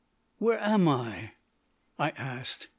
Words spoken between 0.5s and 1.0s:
am